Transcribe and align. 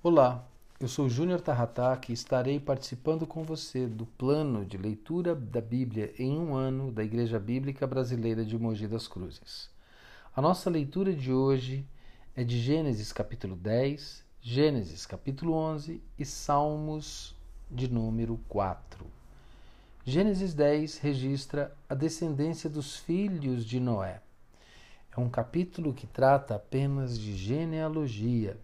Olá, 0.00 0.46
eu 0.78 0.86
sou 0.86 1.08
Júnior 1.08 1.40
Tarrataque 1.40 2.12
e 2.12 2.14
estarei 2.14 2.60
participando 2.60 3.26
com 3.26 3.42
você 3.42 3.88
do 3.88 4.06
plano 4.06 4.64
de 4.64 4.78
leitura 4.78 5.34
da 5.34 5.60
Bíblia 5.60 6.14
em 6.16 6.38
um 6.38 6.54
ano 6.54 6.92
da 6.92 7.02
Igreja 7.02 7.36
Bíblica 7.40 7.84
Brasileira 7.84 8.44
de 8.44 8.56
Mogi 8.56 8.86
das 8.86 9.08
Cruzes. 9.08 9.68
A 10.36 10.40
nossa 10.40 10.70
leitura 10.70 11.12
de 11.12 11.32
hoje 11.32 11.84
é 12.36 12.44
de 12.44 12.60
Gênesis 12.60 13.12
capítulo 13.12 13.56
10, 13.56 14.24
Gênesis 14.40 15.04
capítulo 15.04 15.52
11 15.52 16.00
e 16.16 16.24
Salmos 16.24 17.34
de 17.68 17.92
número 17.92 18.38
4. 18.48 19.04
Gênesis 20.04 20.54
10 20.54 20.98
registra 20.98 21.76
a 21.88 21.94
descendência 21.96 22.70
dos 22.70 22.94
filhos 22.94 23.64
de 23.64 23.80
Noé. 23.80 24.22
É 25.10 25.18
um 25.18 25.28
capítulo 25.28 25.92
que 25.92 26.06
trata 26.06 26.54
apenas 26.54 27.18
de 27.18 27.36
genealogia 27.36 28.56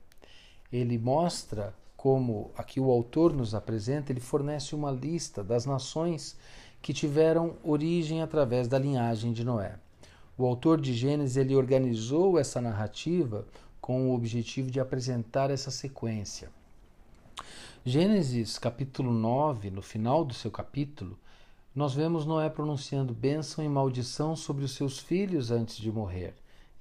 ele 0.73 0.99
mostra 0.99 1.75
como 1.97 2.51
aqui 2.57 2.79
o 2.79 2.91
autor 2.91 3.33
nos 3.33 3.55
apresenta, 3.55 4.13
ele 4.13 4.21
fornece 4.21 4.75
uma 4.75 4.91
lista 4.91 5.43
das 5.43 5.65
nações 5.65 6.37
que 6.83 6.93
tiveram 6.93 7.57
origem 7.65 8.21
através 8.21 8.69
da 8.69 8.79
linhagem 8.79 9.33
de 9.33 9.43
Noé. 9.43 9.79
O 10.37 10.45
autor 10.45 10.81
de 10.81 10.93
Gênesis 10.93 11.37
ele 11.39 11.55
organizou 11.55 12.39
essa 12.39 12.61
narrativa 12.61 13.47
com 13.81 14.11
o 14.11 14.15
objetivo 14.15 14.71
de 14.71 14.81
apresentar 14.81 15.51
essa 15.51 15.71
sequência. 15.71 16.51
Gênesis 17.87 18.59
capítulo 18.59 19.13
9, 19.13 19.71
no 19.71 19.81
final 19.81 20.25
do 20.25 20.35
seu 20.35 20.51
capítulo, 20.51 21.19
nós 21.75 21.95
vemos 21.95 22.27
Noé 22.27 22.51
pronunciando 22.51 23.15
bênção 23.15 23.65
e 23.65 23.69
maldição 23.69 24.37
sobre 24.37 24.65
os 24.65 24.73
seus 24.73 24.99
filhos 24.99 25.51
antes 25.51 25.77
de 25.77 25.91
morrer. 25.91 26.35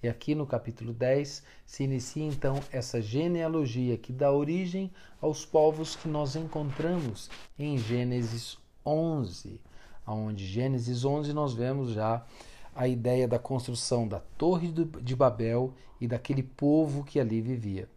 E 0.04 0.10
aqui 0.10 0.36
no 0.36 0.46
capítulo 0.46 0.92
10 0.92 1.42
se 1.66 1.84
inicia 1.86 2.26
então 2.26 2.60
essa 2.74 3.02
genealogia 3.02 3.98
que 3.98 4.12
dá 4.12 4.30
origem 4.30 4.92
aos 5.22 5.46
povos 5.46 5.96
que 5.96 6.10
nós 6.10 6.36
encontramos 6.36 7.30
em 7.58 7.78
Gênesis 7.78 8.58
11, 8.86 9.62
onde 10.06 10.46
Gênesis 10.46 11.06
11 11.06 11.32
nós 11.32 11.54
vemos 11.54 11.94
já 11.94 12.22
a 12.76 12.86
ideia 12.86 13.30
da 13.30 13.40
construção 13.40 14.06
da 14.06 14.20
Torre 14.38 14.74
de 15.02 15.16
Babel 15.16 15.74
e 16.02 16.06
daquele 16.06 16.44
povo 16.44 17.06
que 17.06 17.18
ali 17.18 17.40
vivia. 17.40 17.88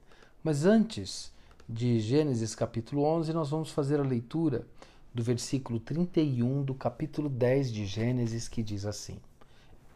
Mas 0.44 0.64
antes 0.64 1.32
de 1.68 1.98
Gênesis 1.98 2.54
capítulo 2.54 3.02
11, 3.02 3.32
nós 3.32 3.50
vamos 3.50 3.72
fazer 3.72 3.98
a 3.98 4.04
leitura 4.04 4.64
do 5.12 5.24
versículo 5.24 5.80
31 5.80 6.62
do 6.62 6.72
capítulo 6.72 7.28
10 7.28 7.72
de 7.72 7.84
Gênesis, 7.84 8.46
que 8.46 8.62
diz 8.62 8.86
assim: 8.86 9.18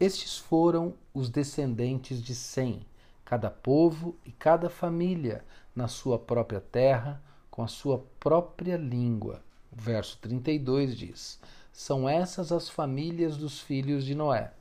estes 0.01 0.35
foram 0.35 0.95
os 1.13 1.29
descendentes 1.29 2.23
de 2.23 2.33
Sem, 2.33 2.83
cada 3.23 3.51
povo 3.51 4.15
e 4.25 4.31
cada 4.31 4.67
família 4.67 5.45
na 5.75 5.87
sua 5.87 6.17
própria 6.17 6.59
terra, 6.59 7.21
com 7.51 7.61
a 7.61 7.67
sua 7.67 8.03
própria 8.19 8.77
língua. 8.77 9.43
O 9.71 9.79
verso 9.79 10.17
32 10.19 10.97
diz: 10.97 11.39
São 11.71 12.09
essas 12.09 12.51
as 12.51 12.67
famílias 12.67 13.37
dos 13.37 13.59
filhos 13.59 14.03
de 14.03 14.15
Noé, 14.15 14.51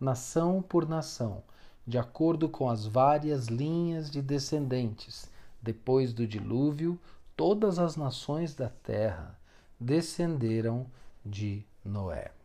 nação 0.00 0.62
por 0.62 0.88
nação, 0.88 1.42
de 1.86 1.98
acordo 1.98 2.48
com 2.48 2.70
as 2.70 2.86
várias 2.86 3.48
linhas 3.48 4.10
de 4.10 4.22
descendentes. 4.22 5.30
Depois 5.60 6.14
do 6.14 6.26
dilúvio, 6.26 6.98
todas 7.36 7.78
as 7.78 7.96
nações 7.96 8.54
da 8.54 8.70
terra 8.70 9.38
descenderam 9.78 10.86
de 11.22 11.62
Noé. 11.84 12.35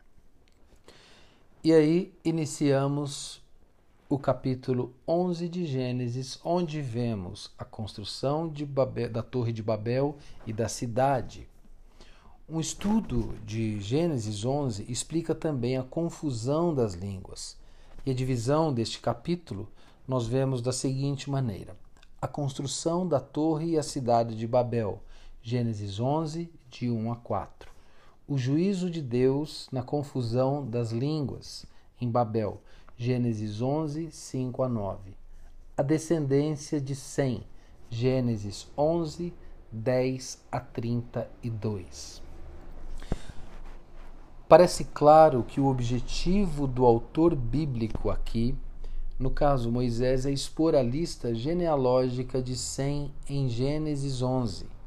E 1.64 1.72
aí 1.72 2.12
iniciamos 2.24 3.40
o 4.08 4.18
capítulo 4.18 4.92
11 5.06 5.48
de 5.48 5.64
Gênesis, 5.64 6.40
onde 6.44 6.80
vemos 6.80 7.52
a 7.56 7.64
construção 7.64 8.52
Babel, 8.66 9.08
da 9.08 9.22
Torre 9.22 9.52
de 9.52 9.62
Babel 9.62 10.16
e 10.44 10.52
da 10.52 10.68
cidade. 10.68 11.48
Um 12.48 12.58
estudo 12.58 13.36
de 13.46 13.80
Gênesis 13.80 14.44
11 14.44 14.86
explica 14.88 15.36
também 15.36 15.78
a 15.78 15.84
confusão 15.84 16.74
das 16.74 16.94
línguas. 16.94 17.56
E 18.04 18.10
a 18.10 18.14
divisão 18.14 18.74
deste 18.74 18.98
capítulo 18.98 19.68
nós 20.08 20.26
vemos 20.26 20.60
da 20.60 20.72
seguinte 20.72 21.30
maneira: 21.30 21.76
a 22.20 22.26
construção 22.26 23.06
da 23.06 23.20
torre 23.20 23.74
e 23.74 23.78
a 23.78 23.84
cidade 23.84 24.36
de 24.36 24.48
Babel, 24.48 25.00
Gênesis 25.40 26.00
11, 26.00 26.50
de 26.68 26.90
1 26.90 27.12
a 27.12 27.16
4 27.16 27.71
o 28.26 28.38
juízo 28.38 28.88
de 28.88 29.02
Deus 29.02 29.68
na 29.72 29.82
confusão 29.82 30.64
das 30.64 30.92
línguas 30.92 31.66
em 32.00 32.08
Babel. 32.08 32.60
Gênesis 32.96 33.60
11, 33.60 34.10
5 34.12 34.62
a 34.62 34.68
9. 34.68 35.12
A 35.76 35.82
descendência 35.82 36.80
de 36.80 36.94
Sem. 36.94 37.42
Gênesis 37.90 38.68
11, 38.78 39.34
10 39.70 40.44
a 40.52 40.60
32. 40.60 42.22
Parece 44.48 44.84
claro 44.84 45.42
que 45.42 45.60
o 45.60 45.66
objetivo 45.66 46.66
do 46.66 46.84
autor 46.84 47.34
bíblico 47.34 48.08
aqui, 48.10 48.54
no 49.18 49.30
caso 49.30 49.70
Moisés, 49.70 50.26
é 50.26 50.30
expor 50.30 50.74
a 50.74 50.82
lista 50.82 51.34
genealógica 51.34 52.40
de 52.40 52.56
Sem 52.56 53.12
em 53.28 53.48
Gênesis 53.48 54.22
11 54.22 54.81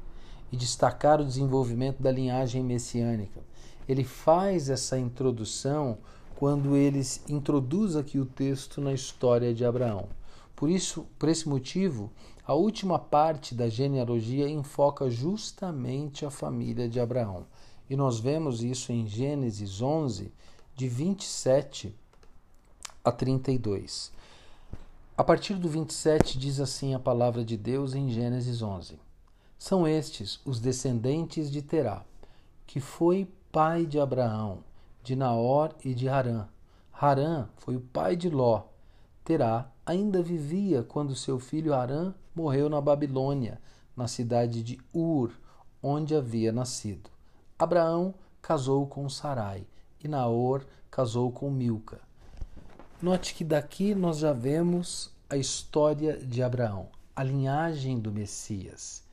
e 0.51 0.57
destacar 0.57 1.19
o 1.19 1.25
desenvolvimento 1.25 2.01
da 2.01 2.11
linhagem 2.11 2.63
messiânica. 2.63 3.41
Ele 3.87 4.03
faz 4.03 4.69
essa 4.69 4.97
introdução 4.97 5.97
quando 6.35 6.75
ele 6.75 7.01
introduz 7.29 7.95
aqui 7.95 8.19
o 8.19 8.25
texto 8.25 8.81
na 8.81 8.93
história 8.93 9.53
de 9.53 9.63
Abraão. 9.63 10.07
Por 10.55 10.69
isso, 10.69 11.05
por 11.17 11.29
esse 11.29 11.47
motivo, 11.47 12.11
a 12.45 12.53
última 12.53 12.99
parte 12.99 13.55
da 13.55 13.67
genealogia 13.67 14.49
enfoca 14.49 15.09
justamente 15.09 16.25
a 16.25 16.29
família 16.29 16.87
de 16.87 16.99
Abraão. 16.99 17.45
E 17.89 17.95
nós 17.95 18.19
vemos 18.19 18.63
isso 18.63 18.91
em 18.91 19.07
Gênesis 19.07 19.81
11, 19.81 20.31
de 20.75 20.87
27 20.87 21.95
a 23.03 23.11
32. 23.11 24.11
A 25.17 25.23
partir 25.23 25.53
do 25.55 25.69
27 25.69 26.37
diz 26.37 26.59
assim 26.59 26.93
a 26.93 26.99
palavra 26.99 27.45
de 27.45 27.55
Deus 27.55 27.93
em 27.93 28.09
Gênesis 28.09 28.61
11: 28.61 28.99
são 29.57 29.87
estes 29.87 30.39
os 30.45 30.59
descendentes 30.59 31.51
de 31.51 31.61
Terá, 31.61 32.03
que 32.67 32.79
foi 32.79 33.27
pai 33.51 33.85
de 33.85 33.99
Abraão, 33.99 34.59
de 35.03 35.15
Naor 35.15 35.73
e 35.83 35.93
de 35.93 36.09
Harã. 36.09 36.47
Harã 36.91 37.47
foi 37.57 37.75
o 37.75 37.81
pai 37.81 38.15
de 38.15 38.29
Ló. 38.29 38.63
Terá 39.23 39.71
ainda 39.85 40.21
vivia 40.21 40.83
quando 40.83 41.15
seu 41.15 41.39
filho 41.39 41.73
Harã 41.73 42.13
morreu 42.35 42.69
na 42.69 42.81
Babilônia, 42.81 43.61
na 43.95 44.07
cidade 44.07 44.61
de 44.61 44.79
Ur, 44.93 45.31
onde 45.81 46.15
havia 46.15 46.51
nascido. 46.51 47.09
Abraão 47.57 48.13
casou 48.41 48.85
com 48.87 49.07
Sarai 49.07 49.65
e 50.03 50.07
Naor 50.07 50.65
casou 50.91 51.31
com 51.31 51.49
Milca. 51.49 52.01
Note 53.01 53.33
que 53.33 53.43
daqui 53.43 53.93
nós 53.93 54.17
já 54.17 54.33
vemos 54.33 55.11
a 55.29 55.37
história 55.37 56.17
de 56.17 56.43
Abraão, 56.43 56.87
a 57.15 57.23
linhagem 57.23 57.99
do 57.99 58.11
Messias. 58.11 59.04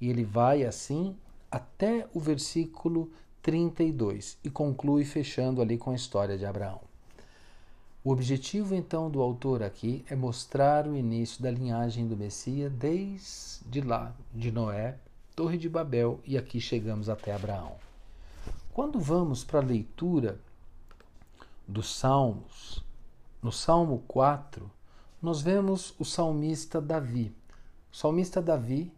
E 0.00 0.08
ele 0.08 0.24
vai 0.24 0.64
assim 0.64 1.16
até 1.50 2.08
o 2.14 2.20
versículo 2.20 3.10
32 3.42 4.38
e 4.44 4.50
conclui 4.50 5.04
fechando 5.04 5.60
ali 5.60 5.76
com 5.76 5.90
a 5.90 5.94
história 5.94 6.38
de 6.38 6.46
Abraão. 6.46 6.80
O 8.02 8.10
objetivo 8.10 8.74
então 8.74 9.10
do 9.10 9.20
autor 9.20 9.62
aqui 9.62 10.04
é 10.08 10.16
mostrar 10.16 10.86
o 10.86 10.96
início 10.96 11.42
da 11.42 11.50
linhagem 11.50 12.06
do 12.06 12.16
Messias 12.16 12.72
desde 12.72 13.80
lá, 13.82 14.14
de 14.34 14.50
Noé, 14.50 14.96
Torre 15.36 15.58
de 15.58 15.68
Babel 15.68 16.20
e 16.24 16.38
aqui 16.38 16.60
chegamos 16.60 17.08
até 17.08 17.34
Abraão. 17.34 17.76
Quando 18.72 18.98
vamos 18.98 19.44
para 19.44 19.60
a 19.60 19.62
leitura 19.62 20.40
dos 21.66 21.94
Salmos, 21.94 22.82
no 23.42 23.52
Salmo 23.52 24.02
4, 24.08 24.70
nós 25.20 25.42
vemos 25.42 25.94
o 25.98 26.04
salmista 26.04 26.80
Davi. 26.80 27.34
O 27.92 27.96
salmista 27.96 28.40
Davi 28.40 28.92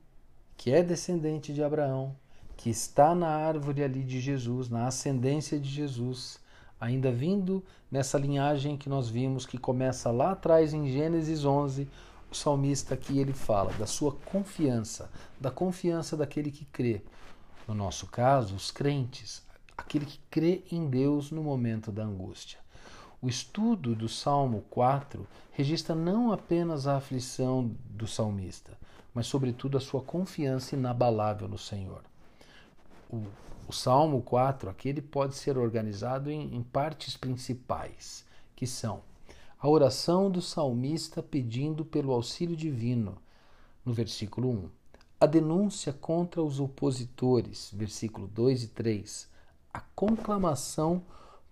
que 0.62 0.70
é 0.70 0.81
descendente 0.81 1.53
de 1.53 1.61
Abraão, 1.61 2.14
que 2.56 2.70
está 2.70 3.17
na 3.17 3.26
árvore 3.26 3.82
ali 3.82 4.05
de 4.05 4.20
Jesus, 4.20 4.69
na 4.69 4.87
ascendência 4.87 5.59
de 5.59 5.69
Jesus, 5.69 6.38
ainda 6.81 7.11
vindo 7.11 7.64
nessa 7.91 8.17
linhagem 8.17 8.76
que 8.76 8.88
nós 8.88 9.09
vimos 9.09 9.44
que 9.44 9.59
começa 9.59 10.12
lá 10.12 10.31
atrás 10.31 10.73
em 10.73 10.87
Gênesis 10.87 11.44
11, 11.44 11.88
o 12.31 12.35
salmista 12.37 12.94
aqui 12.94 13.19
ele 13.19 13.32
fala 13.32 13.73
da 13.73 13.88
sua 13.88 14.12
confiança, 14.25 15.11
da 15.41 15.50
confiança 15.50 16.17
daquele 16.17 16.53
que 16.53 16.64
crê. 16.67 17.03
No 17.67 17.75
nosso 17.75 18.06
caso, 18.06 18.55
os 18.55 18.70
crentes, 18.70 19.43
aquele 19.76 20.06
que 20.06 20.20
crê 20.31 20.62
em 20.70 20.88
Deus 20.88 21.32
no 21.32 21.43
momento 21.43 21.91
da 21.91 22.05
angústia. 22.05 22.61
O 23.20 23.29
estudo 23.29 23.97
do 23.97 24.09
Salmo 24.09 24.64
4 24.70 25.26
registra 25.50 25.97
não 25.97 26.31
apenas 26.31 26.87
a 26.87 26.99
aflição 26.99 27.69
do 27.91 28.06
salmista, 28.06 28.81
mas, 29.14 29.26
sobretudo, 29.26 29.76
a 29.76 29.81
sua 29.81 30.03
confiança 30.03 30.75
inabalável 30.75 31.49
no 31.49 31.59
Senhor. 31.59 32.03
O, 33.11 33.25
o 33.69 33.73
Salmo 33.73 34.23
4 34.23 34.70
aqui 34.70 34.88
ele 34.88 35.03
pode 35.03 35.35
ser 35.35 35.59
organizado 35.59 36.31
em, 36.31 36.55
em 36.55 36.62
partes 36.62 37.17
principais, 37.17 38.25
que 38.56 38.67
são 38.67 39.03
a 39.62 39.69
oração 39.69 40.29
do 40.29 40.43
salmista 40.43 41.23
pedindo 41.23 41.85
pelo 41.85 42.12
auxílio 42.12 42.56
divino, 42.56 43.17
no 43.85 43.93
versículo 43.93 44.50
1, 44.50 44.69
a 45.20 45.26
denúncia 45.26 45.93
contra 45.93 46.43
os 46.43 46.59
opositores, 46.59 47.70
versículo 47.73 48.26
2 48.26 48.64
e 48.64 48.69
3, 48.69 49.29
a 49.73 49.81
conclamação 49.94 51.00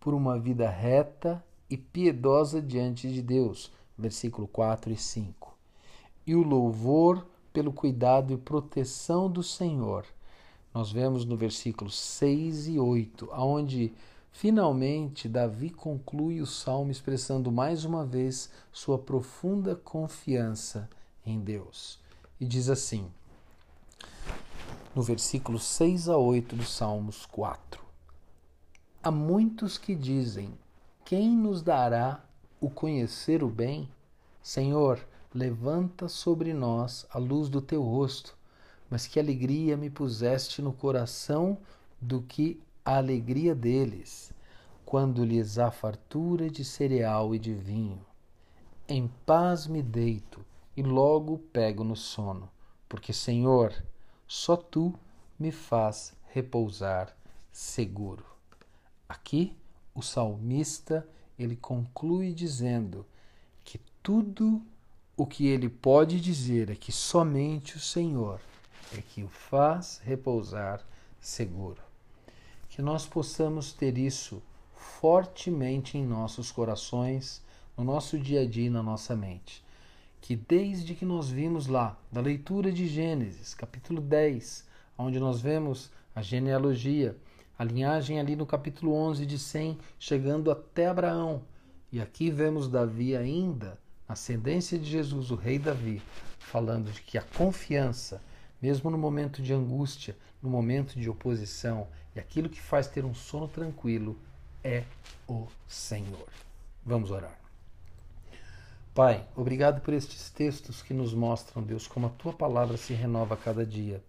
por 0.01 0.13
uma 0.13 0.37
vida 0.37 0.69
reta 0.69 1.45
e 1.71 1.77
piedosa 1.77 2.61
diante 2.61 3.09
de 3.13 3.23
Deus, 3.23 3.71
versículo 3.97 4.49
4 4.49 4.91
e 4.91 4.97
5, 4.97 5.57
e 6.27 6.35
o 6.35 6.43
louvor 6.43 7.25
pelo 7.53 7.73
cuidado 7.73 8.33
e 8.33 8.37
proteção 8.37 9.31
do 9.31 9.43
Senhor. 9.43 10.05
Nós 10.73 10.93
vemos 10.93 11.25
no 11.25 11.37
versículo 11.37 11.91
6 11.91 12.69
e 12.69 12.79
8, 12.79 13.29
aonde 13.33 13.93
finalmente 14.31 15.29
Davi 15.29 15.71
conclui 15.71 16.41
o 16.41 16.47
salmo 16.47 16.91
expressando 16.91 17.51
mais 17.51 17.85
uma 17.85 18.07
vez 18.07 18.51
sua 18.73 18.99
profunda 18.99 19.75
confiança 19.75 20.89
em 21.27 21.41
Deus. 21.41 21.99
E 22.41 22.45
diz 22.45 22.69
assim: 22.69 23.11
no 24.95 25.03
versículo 25.03 25.59
6 25.59 26.09
a 26.09 26.17
8 26.17 26.57
do 26.57 26.65
Salmos 26.65 27.25
4. 27.27 27.83
Há 29.03 29.11
muitos 29.11 29.79
que 29.79 29.95
dizem: 29.95 30.53
Quem 31.05 31.31
nos 31.31 31.63
dará 31.63 32.25
o 32.61 32.69
conhecer 32.69 33.43
o 33.43 33.49
bem? 33.49 33.89
Senhor, 34.43 34.99
levanta 35.33 36.09
sobre 36.09 36.53
nós 36.53 37.07
a 37.11 37.19
luz 37.19 37.49
do 37.49 37.63
teu 37.63 37.83
rosto, 37.83 38.37
mas 38.89 39.07
que 39.07 39.21
alegria 39.21 39.77
me 39.77 39.89
puseste 39.89 40.61
no 40.61 40.73
coração 40.73 41.59
do 42.01 42.23
que 42.23 42.61
a 42.85 42.97
alegria 42.97 43.55
deles, 43.55 44.33
quando 44.85 45.25
lhes 45.25 45.59
há 45.59 45.71
fartura 45.71 46.51
de 46.51 46.65
cereal 46.65 47.35
e 47.35 47.39
de 47.39 47.55
vinho. 47.55 48.05
Em 48.89 49.09
paz 49.25 49.69
me 49.69 49.83
deito 49.83 50.45
e 50.77 50.83
logo 50.83 51.39
pego 51.39 51.85
no 51.85 51.95
sono, 51.95 52.51
porque, 52.89 53.13
Senhor, 53.13 53.73
só 54.27 54.57
tu 54.57 54.93
me 55.39 55.53
faz 55.53 56.13
repousar 56.33 57.15
seguro. 57.53 58.25
Aqui 59.09 59.57
o 59.95 60.03
salmista 60.03 61.07
ele 61.39 61.57
conclui 61.57 62.33
dizendo 62.33 63.07
que 63.65 63.79
tudo 64.03 64.63
o 65.21 65.27
que 65.27 65.47
ele 65.47 65.69
pode 65.69 66.21
dizer 66.21 66.71
é 66.71 66.75
que 66.75 66.93
somente 66.93 67.77
o 67.77 67.81
Senhor 67.81 68.41
é 68.97 69.03
que 69.03 69.23
o 69.23 69.29
faz 69.29 70.01
repousar 70.05 70.81
seguro. 71.21 71.83
Que 72.69 72.81
nós 72.81 73.07
possamos 73.07 73.73
ter 73.73 73.99
isso 73.99 74.43
fortemente 74.75 75.99
em 75.99 76.07
nossos 76.07 76.51
corações, 76.51 77.43
no 77.77 77.85
nosso 77.85 78.19
dia 78.19 78.43
a 78.43 78.47
dia 78.47 78.67
e 78.67 78.71
na 78.71 78.83
nossa 78.83 79.15
mente 79.15 79.63
que 80.21 80.37
desde 80.37 80.95
que 80.95 81.05
nós 81.05 81.31
vimos 81.31 81.67
lá, 81.67 81.99
da 82.13 82.21
leitura 82.21 82.71
de 82.71 82.87
Gênesis, 82.87 83.55
capítulo 83.55 84.01
10, 84.01 84.67
onde 84.99 85.19
nós 85.19 85.41
vemos 85.41 85.91
a 86.15 86.21
genealogia, 86.21 87.17
a 87.59 87.65
linhagem 87.65 88.21
ali 88.21 88.37
no 88.37 88.45
capítulo 88.45 88.93
11 88.93 89.25
de 89.25 89.39
Sem, 89.39 89.79
chegando 89.99 90.51
até 90.51 90.87
Abraão. 90.87 91.43
E 91.91 92.01
aqui 92.01 92.31
vemos 92.31 92.69
Davi 92.69 93.17
ainda, 93.17 93.79
ascendência 94.13 94.77
de 94.77 94.91
Jesus, 94.91 95.31
o 95.31 95.37
rei 95.37 95.59
Davi, 95.59 96.03
falando 96.39 96.91
de 96.91 97.01
que 97.01 97.17
a 97.17 97.23
confiança, 97.23 98.21
mesmo 98.61 98.91
no 98.91 98.99
momento 98.99 99.41
de 99.41 99.53
angústia, 99.53 100.17
no 100.43 100.51
momento 100.51 100.99
de 100.99 101.09
oposição, 101.09 101.87
e 102.15 102.19
aquilo 102.19 102.49
que 102.49 102.61
faz 102.61 102.89
ter 102.89 103.05
um 103.05 103.15
sono 103.15 103.47
tranquilo 103.47 104.19
é 104.65 104.83
o 105.29 105.47
Senhor. 105.69 106.29
Vamos 106.85 107.13
orar. 107.13 107.39
Pai, 108.93 109.25
obrigado 109.37 109.81
por 109.81 109.95
estes 109.95 110.29
textos 110.29 110.83
que 110.83 110.93
nos 110.93 111.15
mostram, 111.15 111.63
Deus, 111.63 111.87
como 111.87 112.09
a 112.09 112.11
tua 112.11 112.33
palavra 112.33 112.77
se 112.77 112.93
renova 112.93 113.35
a 113.35 113.39
cada 113.39 113.65
dia 113.65 114.03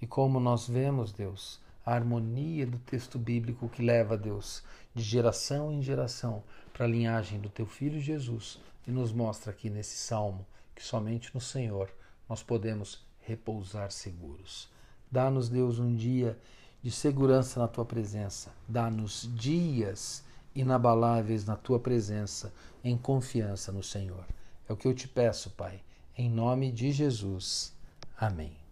e 0.00 0.06
como 0.06 0.40
nós 0.40 0.66
vemos, 0.66 1.12
Deus, 1.12 1.60
a 1.84 1.94
harmonia 1.94 2.66
do 2.66 2.78
texto 2.78 3.18
bíblico 3.18 3.68
que 3.68 3.82
leva, 3.82 4.16
Deus, 4.16 4.64
de 4.94 5.02
geração 5.02 5.70
em 5.70 5.82
geração 5.82 6.42
para 6.72 6.86
a 6.86 6.88
linhagem 6.88 7.38
do 7.38 7.50
teu 7.50 7.66
filho 7.66 8.00
Jesus 8.00 8.58
e 8.86 8.90
nos 8.90 9.12
mostra 9.12 9.50
aqui 9.50 9.70
nesse 9.70 9.96
salmo 9.96 10.46
que 10.74 10.82
somente 10.82 11.34
no 11.34 11.40
Senhor 11.40 11.90
nós 12.28 12.42
podemos 12.42 13.04
repousar 13.20 13.90
seguros. 13.90 14.68
Dá-nos, 15.10 15.48
Deus, 15.48 15.78
um 15.78 15.94
dia 15.94 16.38
de 16.82 16.90
segurança 16.90 17.60
na 17.60 17.68
tua 17.68 17.84
presença. 17.84 18.52
Dá-nos 18.68 19.28
dias 19.34 20.24
inabaláveis 20.54 21.44
na 21.44 21.56
tua 21.56 21.80
presença, 21.80 22.52
em 22.82 22.96
confiança 22.96 23.72
no 23.72 23.82
Senhor. 23.82 24.24
É 24.68 24.72
o 24.72 24.76
que 24.76 24.86
eu 24.86 24.94
te 24.94 25.08
peço, 25.08 25.50
Pai, 25.50 25.80
em 26.16 26.30
nome 26.30 26.70
de 26.70 26.92
Jesus. 26.92 27.72
Amém. 28.16 28.63